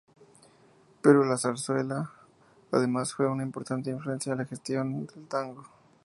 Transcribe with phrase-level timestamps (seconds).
[1.03, 2.09] Pero la zarzuela
[2.71, 5.63] además fue una importante influencia en la gestación del tango.